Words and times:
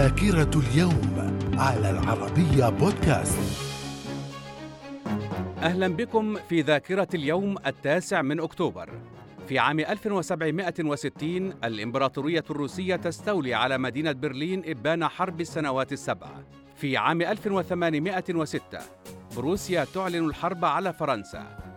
ذاكرة 0.00 0.50
اليوم 0.60 1.38
على 1.58 1.90
العربية 1.90 2.68
بودكاست. 2.68 3.38
أهلا 5.62 5.88
بكم 5.88 6.36
في 6.48 6.60
ذاكرة 6.60 7.08
اليوم 7.14 7.56
التاسع 7.66 8.22
من 8.22 8.40
أكتوبر. 8.40 8.88
في 9.48 9.58
عام 9.58 9.80
1760 9.80 11.52
الإمبراطورية 11.64 12.44
الروسية 12.50 12.96
تستولي 12.96 13.54
على 13.54 13.78
مدينة 13.78 14.12
برلين 14.12 14.62
إبان 14.66 15.08
حرب 15.08 15.40
السنوات 15.40 15.92
السبع. 15.92 16.28
في 16.76 16.96
عام 16.96 17.22
1806 17.22 18.78
بروسيا 19.36 19.84
تعلن 19.94 20.24
الحرب 20.24 20.64
على 20.64 20.92
فرنسا. 20.92 21.69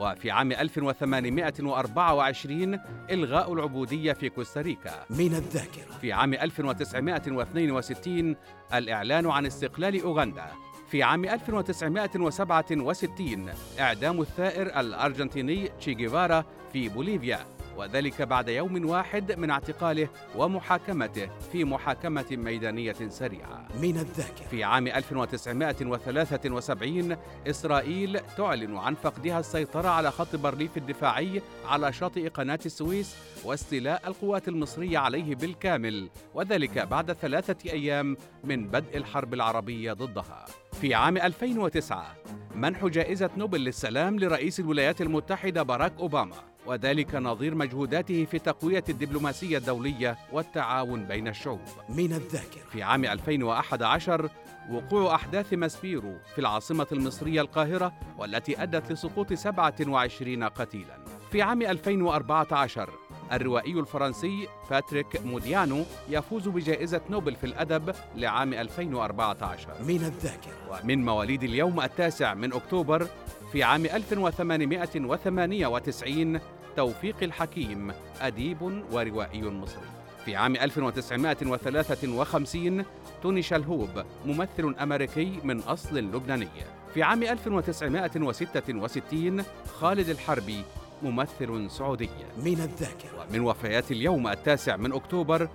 وفي 0.00 0.30
عام 0.30 0.52
1824 0.52 2.80
إلغاء 3.10 3.52
العبودية 3.52 4.12
في 4.12 4.28
كوستاريكا. 4.28 5.04
من 5.10 5.34
الذاكرة. 5.34 5.98
في 6.00 6.12
عام 6.12 6.34
1962 6.34 8.36
الإعلان 8.74 9.30
عن 9.30 9.46
استقلال 9.46 10.02
أوغندا. 10.02 10.46
في 10.90 11.02
عام 11.02 11.24
1967 11.24 13.50
إعدام 13.80 14.20
الثائر 14.20 14.80
الأرجنتيني 14.80 15.68
تشي 15.68 15.94
جيفارا 15.94 16.44
في 16.72 16.88
بوليفيا. 16.88 17.38
وذلك 17.80 18.22
بعد 18.22 18.48
يوم 18.48 18.88
واحد 18.88 19.38
من 19.38 19.50
اعتقاله 19.50 20.08
ومحاكمته 20.36 21.28
في 21.52 21.64
محاكمة 21.64 22.24
ميدانية 22.30 22.96
سريعة. 23.08 23.68
من 23.82 23.98
الذاكرة. 23.98 24.44
في 24.50 24.64
عام 24.64 24.86
1973 24.86 27.16
إسرائيل 27.46 28.20
تعلن 28.36 28.76
عن 28.76 28.94
فقدها 28.94 29.40
السيطرة 29.40 29.88
على 29.88 30.10
خط 30.10 30.36
بارليف 30.36 30.76
الدفاعي 30.76 31.42
على 31.68 31.92
شاطئ 31.92 32.28
قناة 32.28 32.58
السويس 32.66 33.16
واستيلاء 33.44 34.08
القوات 34.08 34.48
المصرية 34.48 34.98
عليه 34.98 35.34
بالكامل 35.34 36.10
وذلك 36.34 36.78
بعد 36.78 37.12
ثلاثة 37.12 37.70
أيام 37.72 38.16
من 38.44 38.66
بدء 38.66 38.96
الحرب 38.96 39.34
العربية 39.34 39.92
ضدها. 39.92 40.44
في 40.80 40.94
عام 40.94 41.16
2009 41.16 42.14
منح 42.54 42.86
جائزة 42.86 43.30
نوبل 43.36 43.60
للسلام 43.60 44.18
لرئيس 44.18 44.60
الولايات 44.60 45.00
المتحدة 45.00 45.62
باراك 45.62 45.92
أوباما. 45.98 46.49
وذلك 46.66 47.14
نظير 47.14 47.54
مجهوداته 47.54 48.24
في 48.24 48.38
تقوية 48.38 48.84
الدبلوماسية 48.88 49.58
الدولية 49.58 50.18
والتعاون 50.32 51.04
بين 51.04 51.28
الشعوب. 51.28 51.60
من 51.88 52.12
الذاكرة. 52.12 52.62
في 52.72 52.82
عام 52.82 53.04
2011 53.04 54.28
وقوع 54.70 55.14
أحداث 55.14 55.52
ماسبيرو 55.52 56.14
في 56.34 56.40
العاصمة 56.40 56.86
المصرية 56.92 57.40
القاهرة 57.40 57.92
والتي 58.18 58.62
أدت 58.62 58.92
لسقوط 58.92 59.32
27 59.32 60.44
قتيلا. 60.44 60.98
في 61.32 61.42
عام 61.42 61.62
2014 61.62 62.90
الروائي 63.32 63.72
الفرنسي 63.72 64.48
باتريك 64.70 65.22
موديانو 65.24 65.84
يفوز 66.08 66.48
بجائزة 66.48 67.00
نوبل 67.10 67.36
في 67.36 67.44
الأدب 67.44 67.94
لعام 68.16 68.54
2014 68.54 69.68
من 69.86 69.94
الذاكرة. 70.04 70.80
ومن 70.84 71.04
مواليد 71.04 71.42
اليوم 71.42 71.80
التاسع 71.80 72.34
من 72.34 72.52
أكتوبر 72.52 73.06
في 73.52 73.62
عام 73.62 73.86
1898 73.86 76.40
توفيق 76.76 77.16
الحكيم 77.22 77.92
أديب 78.20 78.82
وروائي 78.92 79.42
مصري. 79.42 79.82
في 80.24 80.36
عام 80.36 80.56
1953 80.56 82.84
توني 83.22 83.42
شلهوب 83.42 84.04
ممثل 84.26 84.74
أمريكي 84.82 85.38
من 85.44 85.60
أصل 85.60 85.98
لبناني. 85.98 86.48
في 86.94 87.02
عام 87.02 87.22
1966 87.22 89.44
خالد 89.80 90.08
الحربي 90.08 90.62
ممثل 91.02 91.70
سعودي. 91.70 92.10
من 92.36 92.52
الذاكرة. 92.52 93.26
ومن 93.30 93.40
وفيات 93.40 93.90
اليوم 93.90 94.28
التاسع 94.28 94.76
من 94.76 94.92
أكتوبر 94.92 95.48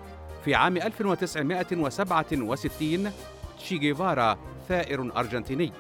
في 0.46 0.56
عام 0.56 0.78
1967 0.78 3.12
تشي 3.60 3.78
جيفارا 3.78 4.38
ثائر 4.68 5.12
أرجنتيني. 5.18 5.72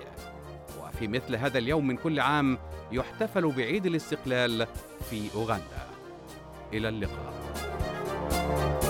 في 1.00 1.08
مثل 1.08 1.36
هذا 1.36 1.58
اليوم 1.58 1.88
من 1.88 1.98
كل 1.98 2.20
عام 2.20 2.58
يحتفل 2.92 3.52
بعيد 3.52 3.86
الاستقلال 3.86 4.68
في 5.10 5.30
أوغندا. 5.36 5.88
إلى 6.74 6.90
اللقاء. 6.90 7.34
thank 8.30 8.84
you 8.84 8.85